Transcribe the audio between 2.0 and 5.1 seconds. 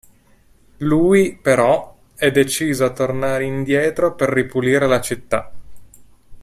è deciso a tornare indietro per ripulire la